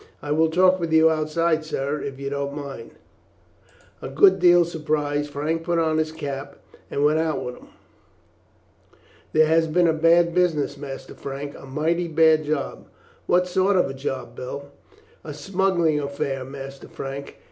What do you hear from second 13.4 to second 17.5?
sort of a job, Bill?" "A smuggling affair, Master Frank.